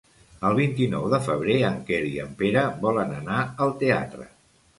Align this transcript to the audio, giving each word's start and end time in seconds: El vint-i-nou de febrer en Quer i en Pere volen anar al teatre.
El 0.47 0.55
vint-i-nou 0.59 1.03
de 1.11 1.19
febrer 1.27 1.57
en 1.67 1.77
Quer 1.91 1.99
i 2.07 2.15
en 2.25 2.33
Pere 2.41 2.65
volen 2.87 3.15
anar 3.19 3.45
al 3.69 3.77
teatre. 3.85 4.29